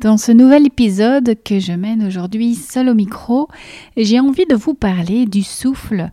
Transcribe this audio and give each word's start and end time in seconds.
Dans 0.00 0.16
ce 0.16 0.32
nouvel 0.32 0.66
épisode 0.66 1.36
que 1.44 1.60
je 1.60 1.72
mène 1.72 2.04
aujourd'hui 2.04 2.56
seul 2.56 2.88
au 2.88 2.94
micro, 2.94 3.48
j'ai 3.96 4.18
envie 4.18 4.44
de 4.44 4.56
vous 4.56 4.74
parler 4.74 5.24
du 5.24 5.42
souffle, 5.42 6.10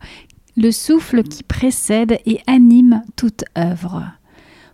le 0.55 0.71
souffle 0.71 1.23
qui 1.23 1.41
précède 1.41 2.19
et 2.27 2.39
anime 2.45 3.01
toute 3.15 3.43
œuvre. 3.57 4.03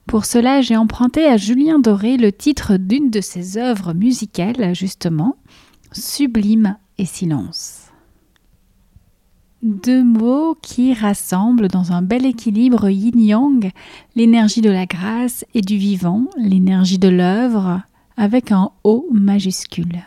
Pour 0.07 0.25
cela, 0.25 0.61
j'ai 0.61 0.75
emprunté 0.75 1.25
à 1.25 1.37
Julien 1.37 1.79
Doré 1.79 2.17
le 2.17 2.33
titre 2.33 2.75
d'une 2.75 3.09
de 3.09 3.21
ses 3.21 3.57
œuvres 3.57 3.93
musicales, 3.93 4.75
justement, 4.75 5.37
Sublime 5.93 6.77
et 6.97 7.05
silence. 7.05 7.85
Deux 9.63 10.03
mots 10.03 10.55
qui 10.61 10.93
rassemblent 10.93 11.69
dans 11.69 11.93
un 11.93 12.01
bel 12.01 12.25
équilibre 12.25 12.89
yin-yang 12.89 13.71
l'énergie 14.15 14.61
de 14.61 14.69
la 14.69 14.85
grâce 14.85 15.45
et 15.53 15.61
du 15.61 15.77
vivant, 15.77 16.25
l'énergie 16.37 16.99
de 16.99 17.07
l'œuvre, 17.07 17.81
avec 18.17 18.51
un 18.51 18.71
O 18.83 19.05
majuscule. 19.11 20.03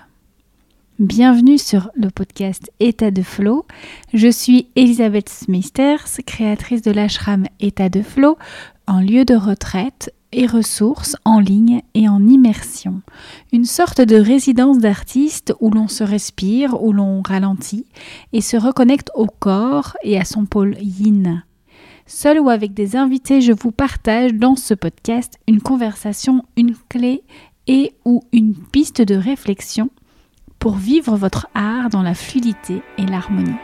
Bienvenue 0.98 1.56
sur 1.56 1.90
le 1.94 2.10
podcast 2.10 2.70
État 2.80 3.12
de 3.12 3.22
Flow. 3.22 3.64
Je 4.12 4.28
suis 4.28 4.66
Elisabeth 4.74 5.28
Smithers, 5.28 6.20
créatrice 6.26 6.82
de 6.82 6.90
l'ashram 6.90 7.46
État 7.60 7.88
de 7.88 8.02
Flow, 8.02 8.36
un 8.88 9.00
lieu 9.00 9.24
de 9.24 9.34
retraite 9.34 10.12
et 10.32 10.46
ressources 10.46 11.16
en 11.24 11.38
ligne 11.38 11.82
et 11.94 12.08
en 12.08 12.26
immersion. 12.26 13.00
Une 13.52 13.64
sorte 13.64 14.00
de 14.00 14.16
résidence 14.16 14.78
d'artiste 14.78 15.54
où 15.60 15.70
l'on 15.70 15.88
se 15.88 16.04
respire, 16.04 16.82
où 16.82 16.92
l'on 16.92 17.22
ralentit 17.22 17.86
et 18.32 18.40
se 18.40 18.56
reconnecte 18.56 19.10
au 19.14 19.26
corps 19.26 19.96
et 20.02 20.18
à 20.18 20.24
son 20.24 20.44
pôle 20.46 20.76
yin. 20.80 21.44
Seul 22.06 22.40
ou 22.40 22.50
avec 22.50 22.74
des 22.74 22.96
invités, 22.96 23.40
je 23.40 23.52
vous 23.52 23.70
partage 23.70 24.34
dans 24.34 24.56
ce 24.56 24.74
podcast 24.74 25.38
une 25.46 25.60
conversation, 25.60 26.44
une 26.56 26.74
clé 26.88 27.22
et 27.66 27.92
ou 28.04 28.22
une 28.32 28.54
piste 28.54 29.02
de 29.02 29.14
réflexion 29.14 29.90
pour 30.58 30.76
vivre 30.76 31.16
votre 31.16 31.48
art 31.54 31.88
dans 31.88 32.02
la 32.02 32.14
fluidité 32.14 32.82
et 32.98 33.06
l'harmonie. 33.06 33.54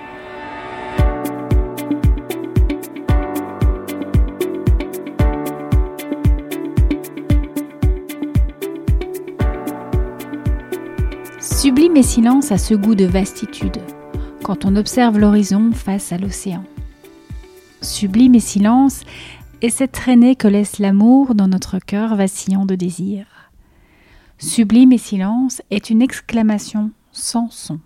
Sublime 11.41 11.97
et 11.97 12.03
silence 12.03 12.53
a 12.53 12.59
ce 12.59 12.75
goût 12.75 12.95
de 12.95 13.07
vastitude 13.07 13.81
quand 14.43 14.65
on 14.65 14.77
observe 14.77 15.19
l'horizon 15.19 15.73
face 15.73 16.13
à 16.13 16.19
l'océan. 16.19 16.63
Sublime 17.83 18.37
et 18.37 18.41
silence 18.41 19.03
est 19.61 19.71
cette 19.71 19.91
traînée 19.91 20.37
que 20.37 20.47
laisse 20.47 20.79
l'amour 20.79 21.35
dans 21.35 21.49
notre 21.49 21.81
cœur 21.81 22.15
vacillant 22.15 22.67
de 22.67 22.77
désir. 22.77 23.36
Sublime 24.39 24.93
et 24.93 24.99
silence 24.99 25.63
est 25.71 25.91
une 25.91 26.03
exclamation 26.03 26.91
sans 27.11 27.51
son. 27.51 27.81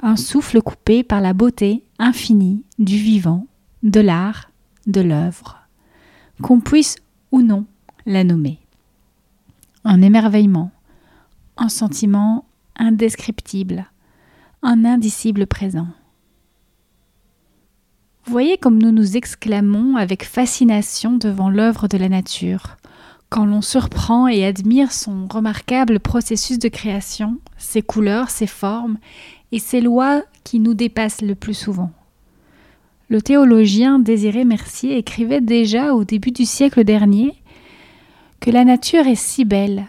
Un 0.00 0.16
souffle 0.16 0.60
coupé 0.60 1.02
par 1.02 1.20
la 1.20 1.32
beauté 1.32 1.84
infinie 1.98 2.62
du 2.78 2.96
vivant, 2.96 3.46
de 3.82 4.00
l'art, 4.00 4.50
de 4.86 5.00
l'œuvre, 5.00 5.58
qu'on 6.42 6.60
puisse 6.60 6.96
ou 7.32 7.42
non 7.42 7.64
la 8.06 8.24
nommer. 8.24 8.58
Un 9.84 10.02
émerveillement, 10.02 10.70
un 11.56 11.68
sentiment 11.68 12.44
indescriptible, 12.76 13.86
un 14.62 14.84
indicible 14.84 15.46
présent. 15.46 15.88
Voyez 18.24 18.58
comme 18.58 18.78
nous 18.78 18.92
nous 18.92 19.16
exclamons 19.16 19.96
avec 19.96 20.24
fascination 20.24 21.16
devant 21.16 21.48
l'œuvre 21.48 21.88
de 21.88 21.96
la 21.96 22.08
nature, 22.08 22.76
quand 23.30 23.44
l'on 23.44 23.60
surprend 23.60 24.26
et 24.26 24.44
admire 24.44 24.92
son 24.92 25.26
remarquable 25.26 26.00
processus 26.00 26.58
de 26.58 26.68
création, 26.68 27.38
ses 27.56 27.82
couleurs, 27.82 28.30
ses 28.30 28.46
formes 28.46 28.98
et 29.52 29.58
ses 29.58 29.80
lois 29.80 30.22
qui 30.44 30.60
nous 30.60 30.74
dépassent 30.74 31.22
le 31.22 31.34
plus 31.34 31.54
souvent. 31.54 31.92
Le 33.10 33.22
théologien 33.22 33.98
Désiré 33.98 34.44
Mercier 34.44 34.96
écrivait 34.96 35.40
déjà 35.40 35.94
au 35.94 36.04
début 36.04 36.30
du 36.30 36.44
siècle 36.44 36.84
dernier 36.84 37.34
que 38.40 38.50
la 38.50 38.64
nature 38.64 39.06
est 39.06 39.14
si 39.14 39.44
belle 39.44 39.86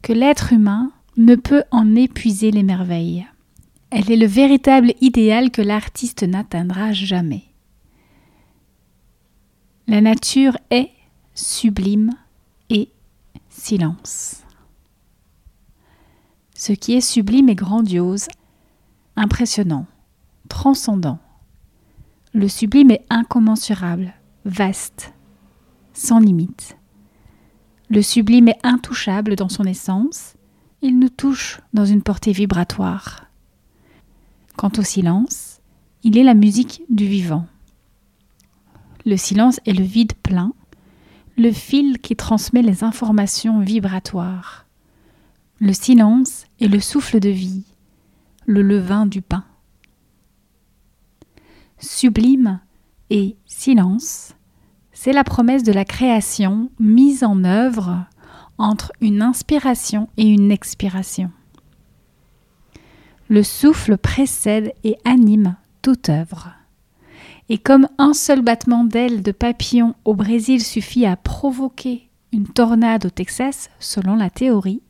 que 0.00 0.12
l'être 0.12 0.52
humain 0.52 0.92
ne 1.16 1.36
peut 1.36 1.62
en 1.70 1.94
épuiser 1.94 2.50
les 2.50 2.62
merveilles. 2.62 3.26
Elle 3.90 4.10
est 4.10 4.16
le 4.16 4.26
véritable 4.26 4.94
idéal 5.00 5.50
que 5.50 5.62
l'artiste 5.62 6.22
n'atteindra 6.22 6.92
jamais. 6.92 7.44
La 9.86 10.00
nature 10.00 10.56
est 10.70 10.90
sublime 11.34 12.12
et 12.72 12.88
silence. 13.48 14.42
Ce 16.54 16.72
qui 16.72 16.94
est 16.94 17.00
sublime 17.00 17.48
et 17.48 17.54
grandiose, 17.54 18.28
impressionnant, 19.14 19.86
transcendant. 20.48 21.18
Le 22.32 22.48
sublime 22.48 22.90
est 22.90 23.04
incommensurable, 23.10 24.14
vaste, 24.44 25.12
sans 25.92 26.18
limite. 26.18 26.76
Le 27.90 28.00
sublime 28.00 28.48
est 28.48 28.58
intouchable 28.62 29.36
dans 29.36 29.50
son 29.50 29.64
essence, 29.64 30.34
il 30.80 30.98
nous 30.98 31.10
touche 31.10 31.60
dans 31.74 31.84
une 31.84 32.02
portée 32.02 32.32
vibratoire. 32.32 33.26
Quant 34.56 34.72
au 34.78 34.82
silence, 34.82 35.60
il 36.02 36.16
est 36.16 36.24
la 36.24 36.34
musique 36.34 36.82
du 36.88 37.06
vivant. 37.06 37.46
Le 39.04 39.16
silence 39.16 39.60
est 39.66 39.72
le 39.72 39.84
vide 39.84 40.14
plein, 40.22 40.52
le 41.42 41.50
fil 41.50 41.98
qui 41.98 42.14
transmet 42.14 42.62
les 42.62 42.84
informations 42.84 43.58
vibratoires. 43.58 44.64
Le 45.58 45.72
silence 45.72 46.44
est 46.60 46.68
le 46.68 46.78
souffle 46.78 47.18
de 47.18 47.30
vie, 47.30 47.64
le 48.46 48.62
levain 48.62 49.06
du 49.06 49.22
pain. 49.22 49.44
Sublime 51.78 52.60
et 53.10 53.34
silence, 53.44 54.36
c'est 54.92 55.12
la 55.12 55.24
promesse 55.24 55.64
de 55.64 55.72
la 55.72 55.84
création 55.84 56.70
mise 56.78 57.24
en 57.24 57.42
œuvre 57.42 58.06
entre 58.56 58.92
une 59.00 59.20
inspiration 59.20 60.08
et 60.16 60.28
une 60.28 60.52
expiration. 60.52 61.32
Le 63.28 63.42
souffle 63.42 63.96
précède 63.96 64.74
et 64.84 64.96
anime 65.04 65.56
toute 65.82 66.08
œuvre. 66.08 66.52
Et 67.52 67.58
comme 67.58 67.86
un 67.98 68.14
seul 68.14 68.40
battement 68.40 68.82
d'ailes 68.82 69.22
de 69.22 69.30
papillon 69.30 69.94
au 70.06 70.14
Brésil 70.14 70.64
suffit 70.64 71.04
à 71.04 71.16
provoquer 71.16 72.08
une 72.32 72.48
tornade 72.48 73.04
au 73.04 73.10
Texas, 73.10 73.68
selon 73.78 74.16
la 74.16 74.30
théorie, 74.30 74.80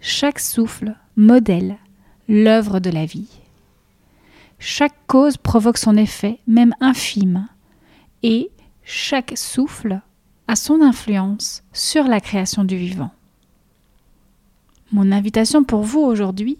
chaque 0.00 0.38
souffle 0.38 0.96
modèle 1.16 1.76
l'œuvre 2.26 2.80
de 2.80 2.88
la 2.88 3.04
vie. 3.04 3.28
Chaque 4.58 4.94
cause 5.06 5.36
provoque 5.36 5.76
son 5.76 5.98
effet, 5.98 6.38
même 6.46 6.74
infime, 6.80 7.48
et 8.22 8.50
chaque 8.84 9.36
souffle 9.36 10.00
a 10.48 10.56
son 10.56 10.80
influence 10.80 11.64
sur 11.74 12.04
la 12.04 12.22
création 12.22 12.64
du 12.64 12.78
vivant. 12.78 13.10
Mon 14.90 15.12
invitation 15.12 15.64
pour 15.64 15.82
vous 15.82 16.00
aujourd'hui 16.00 16.56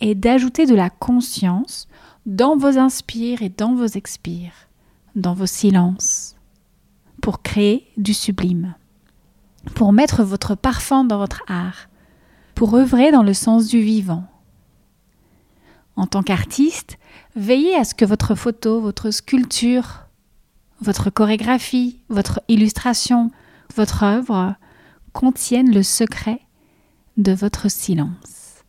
est 0.00 0.16
d'ajouter 0.16 0.66
de 0.66 0.74
la 0.74 0.90
conscience 0.90 1.86
dans 2.26 2.56
vos 2.56 2.76
inspires 2.76 3.42
et 3.42 3.48
dans 3.48 3.76
vos 3.76 3.86
expires, 3.86 4.68
dans 5.14 5.32
vos 5.32 5.46
silences, 5.46 6.34
pour 7.22 7.40
créer 7.40 7.86
du 7.96 8.14
sublime, 8.14 8.74
pour 9.76 9.92
mettre 9.92 10.24
votre 10.24 10.56
parfum 10.56 11.04
dans 11.04 11.18
votre 11.18 11.44
art, 11.46 11.88
pour 12.56 12.74
œuvrer 12.74 13.12
dans 13.12 13.22
le 13.22 13.32
sens 13.32 13.68
du 13.68 13.80
vivant. 13.80 14.24
En 15.94 16.06
tant 16.06 16.24
qu'artiste, 16.24 16.98
veillez 17.36 17.76
à 17.76 17.84
ce 17.84 17.94
que 17.94 18.04
votre 18.04 18.34
photo, 18.34 18.80
votre 18.80 19.12
sculpture, 19.12 20.06
votre 20.80 21.10
chorégraphie, 21.10 22.00
votre 22.08 22.40
illustration, 22.48 23.30
votre 23.76 24.02
œuvre 24.02 24.56
contiennent 25.12 25.72
le 25.72 25.84
secret 25.84 26.40
de 27.16 27.32
votre 27.32 27.70
silence 27.70 28.64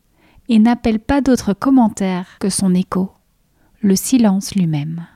et 0.48 0.60
n'appellent 0.60 1.00
pas 1.00 1.20
d'autres 1.20 1.54
commentaires 1.54 2.38
que 2.38 2.50
son 2.50 2.72
écho 2.72 3.10
le 3.80 3.94
silence 3.94 4.54
lui-même. 4.54 5.06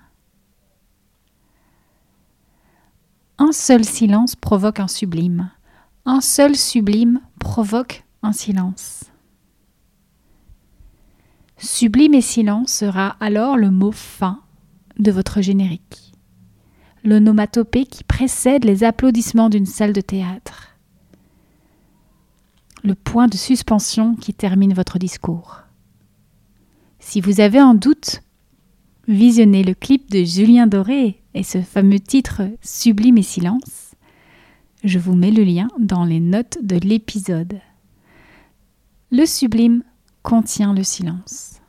Un 3.38 3.50
seul 3.50 3.84
silence 3.84 4.36
provoque 4.36 4.78
un 4.78 4.86
sublime, 4.86 5.50
un 6.04 6.20
seul 6.20 6.54
sublime 6.54 7.20
provoque 7.40 8.04
un 8.22 8.32
silence. 8.32 9.04
Sublime 11.58 12.14
et 12.14 12.20
silence 12.20 12.72
sera 12.72 13.16
alors 13.20 13.56
le 13.56 13.70
mot 13.70 13.90
fin 13.90 14.40
de 14.98 15.10
votre 15.10 15.40
générique, 15.40 16.12
l'onomatopée 17.02 17.84
qui 17.84 18.04
précède 18.04 18.64
les 18.64 18.84
applaudissements 18.84 19.48
d'une 19.48 19.66
salle 19.66 19.92
de 19.92 20.00
théâtre, 20.00 20.76
le 22.84 22.94
point 22.94 23.26
de 23.26 23.36
suspension 23.36 24.14
qui 24.14 24.34
termine 24.34 24.74
votre 24.74 24.98
discours. 24.98 25.62
Si 27.00 27.20
vous 27.20 27.40
avez 27.40 27.58
un 27.58 27.74
doute 27.74 28.21
Visionnez 29.12 29.62
le 29.62 29.74
clip 29.74 30.10
de 30.10 30.24
Julien 30.24 30.66
Doré 30.66 31.20
et 31.34 31.42
ce 31.42 31.60
fameux 31.60 32.00
titre 32.00 32.44
Sublime 32.62 33.18
et 33.18 33.22
silence. 33.22 33.94
Je 34.84 34.98
vous 34.98 35.14
mets 35.14 35.30
le 35.30 35.44
lien 35.44 35.68
dans 35.78 36.06
les 36.06 36.18
notes 36.18 36.56
de 36.62 36.76
l'épisode. 36.76 37.60
Le 39.10 39.26
sublime 39.26 39.82
contient 40.22 40.72
le 40.72 40.82
silence. 40.82 41.60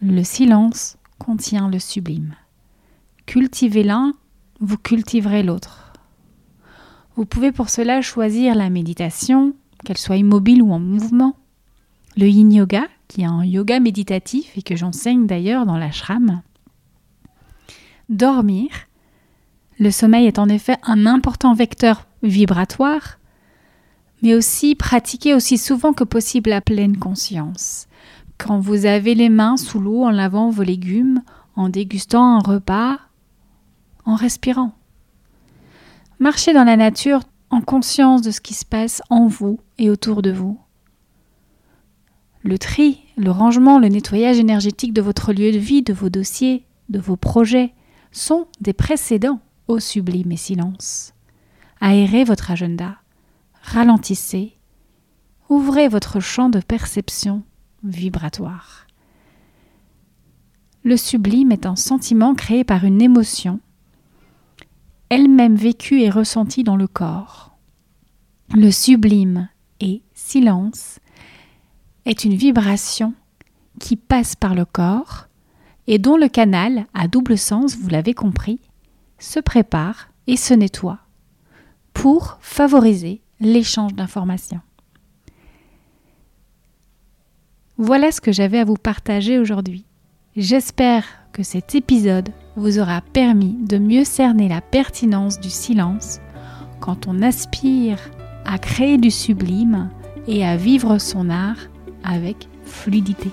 Le 0.00 0.24
silence 0.24 0.98
contient 1.20 1.70
le 1.70 1.78
sublime. 1.78 2.34
Cultivez 3.26 3.84
l'un, 3.84 4.12
vous 4.58 4.76
cultiverez 4.76 5.44
l'autre. 5.44 5.92
Vous 7.14 7.26
pouvez 7.26 7.52
pour 7.52 7.68
cela 7.68 8.02
choisir 8.02 8.56
la 8.56 8.70
méditation, 8.70 9.54
qu'elle 9.84 9.98
soit 9.98 10.16
immobile 10.16 10.64
ou 10.64 10.72
en 10.72 10.80
mouvement, 10.80 11.36
le 12.16 12.26
yin 12.26 12.52
yoga, 12.52 12.88
qui 13.06 13.20
est 13.20 13.26
un 13.26 13.44
yoga 13.44 13.78
méditatif 13.78 14.58
et 14.58 14.62
que 14.62 14.74
j'enseigne 14.74 15.28
d'ailleurs 15.28 15.64
dans 15.64 15.78
l'ashram, 15.78 16.42
dormir. 18.12 18.68
Le 19.78 19.90
sommeil 19.90 20.26
est 20.26 20.38
en 20.38 20.48
effet 20.48 20.76
un 20.84 21.06
important 21.06 21.54
vecteur 21.54 22.06
vibratoire, 22.22 23.18
mais 24.22 24.34
aussi 24.34 24.74
pratiquer 24.74 25.34
aussi 25.34 25.58
souvent 25.58 25.92
que 25.92 26.04
possible 26.04 26.50
la 26.50 26.60
pleine 26.60 26.98
conscience. 26.98 27.88
Quand 28.38 28.60
vous 28.60 28.86
avez 28.86 29.14
les 29.14 29.28
mains 29.28 29.56
sous 29.56 29.80
l'eau 29.80 30.04
en 30.04 30.10
lavant 30.10 30.50
vos 30.50 30.62
légumes, 30.62 31.22
en 31.56 31.68
dégustant 31.68 32.36
un 32.36 32.38
repas, 32.38 32.98
en 34.04 34.14
respirant. 34.14 34.72
Marchez 36.18 36.52
dans 36.52 36.64
la 36.64 36.76
nature 36.76 37.20
en 37.50 37.60
conscience 37.60 38.22
de 38.22 38.30
ce 38.30 38.40
qui 38.40 38.54
se 38.54 38.64
passe 38.64 39.02
en 39.10 39.26
vous 39.26 39.58
et 39.78 39.90
autour 39.90 40.22
de 40.22 40.32
vous. 40.32 40.58
Le 42.42 42.58
tri, 42.58 43.00
le 43.16 43.30
rangement, 43.30 43.78
le 43.78 43.88
nettoyage 43.88 44.38
énergétique 44.38 44.92
de 44.92 45.02
votre 45.02 45.32
lieu 45.32 45.52
de 45.52 45.58
vie, 45.58 45.82
de 45.82 45.92
vos 45.92 46.08
dossiers, 46.08 46.64
de 46.88 46.98
vos 46.98 47.16
projets 47.16 47.72
sont 48.12 48.46
des 48.60 48.72
précédents 48.72 49.40
au 49.68 49.80
sublime 49.80 50.32
et 50.32 50.36
silence. 50.36 51.14
Aérez 51.80 52.24
votre 52.24 52.50
agenda, 52.50 52.98
ralentissez, 53.62 54.56
ouvrez 55.48 55.88
votre 55.88 56.20
champ 56.20 56.48
de 56.48 56.60
perception 56.60 57.42
vibratoire. 57.82 58.86
Le 60.84 60.96
sublime 60.96 61.52
est 61.52 61.66
un 61.66 61.76
sentiment 61.76 62.34
créé 62.34 62.64
par 62.64 62.84
une 62.84 63.02
émotion, 63.02 63.60
elle-même 65.08 65.56
vécue 65.56 66.00
et 66.00 66.10
ressentie 66.10 66.64
dans 66.64 66.76
le 66.76 66.86
corps. 66.86 67.56
Le 68.54 68.70
sublime 68.70 69.48
et 69.80 70.02
silence 70.14 70.98
est 72.04 72.24
une 72.24 72.34
vibration 72.34 73.14
qui 73.78 73.96
passe 73.96 74.36
par 74.36 74.54
le 74.54 74.64
corps 74.64 75.28
et 75.86 75.98
dont 75.98 76.16
le 76.16 76.28
canal, 76.28 76.86
à 76.94 77.08
double 77.08 77.38
sens, 77.38 77.76
vous 77.76 77.88
l'avez 77.88 78.14
compris, 78.14 78.60
se 79.18 79.40
prépare 79.40 80.08
et 80.26 80.36
se 80.36 80.54
nettoie 80.54 80.98
pour 81.92 82.38
favoriser 82.40 83.20
l'échange 83.40 83.94
d'informations. 83.94 84.60
Voilà 87.78 88.12
ce 88.12 88.20
que 88.20 88.32
j'avais 88.32 88.58
à 88.58 88.64
vous 88.64 88.76
partager 88.76 89.38
aujourd'hui. 89.38 89.84
J'espère 90.36 91.04
que 91.32 91.42
cet 91.42 91.74
épisode 91.74 92.30
vous 92.56 92.78
aura 92.78 93.00
permis 93.00 93.56
de 93.60 93.78
mieux 93.78 94.04
cerner 94.04 94.48
la 94.48 94.60
pertinence 94.60 95.40
du 95.40 95.50
silence 95.50 96.20
quand 96.80 97.06
on 97.06 97.22
aspire 97.22 97.98
à 98.44 98.58
créer 98.58 98.98
du 98.98 99.10
sublime 99.10 99.90
et 100.26 100.44
à 100.44 100.56
vivre 100.56 100.98
son 100.98 101.30
art 101.30 101.68
avec 102.04 102.48
fluidité. 102.64 103.30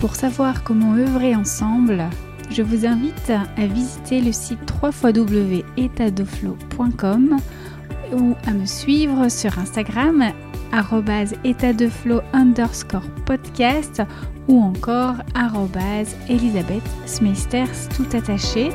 Pour 0.00 0.16
savoir 0.16 0.64
comment 0.64 0.94
œuvrer 0.94 1.34
ensemble, 1.34 2.04
je 2.50 2.62
vous 2.62 2.86
invite 2.86 3.30
à 3.30 3.66
visiter 3.66 4.20
le 4.20 4.32
site 4.32 4.60
www.etadoflow.com 4.82 7.36
ou 8.12 8.34
à 8.46 8.50
me 8.52 8.66
suivre 8.66 9.30
sur 9.30 9.58
Instagram 9.58 10.32
état 11.44 11.72
underscore 12.32 13.08
podcast 13.26 14.02
ou 14.48 14.60
encore 14.60 15.14
Elisabeth 16.28 16.82
Smasters 17.06 17.88
tout 17.96 18.16
attaché. 18.16 18.70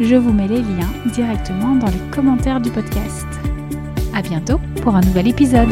Je 0.00 0.16
vous 0.16 0.32
mets 0.32 0.48
les 0.48 0.62
liens 0.62 0.92
directement 1.12 1.76
dans 1.76 1.86
les 1.86 2.10
commentaires 2.10 2.60
du 2.60 2.70
podcast. 2.70 3.26
À 4.14 4.22
bientôt 4.22 4.60
pour 4.82 4.94
un 4.94 5.00
nouvel 5.00 5.28
épisode. 5.28 5.70